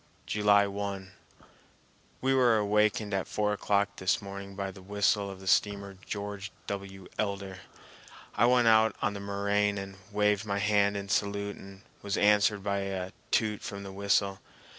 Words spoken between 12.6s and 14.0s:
by a toot from the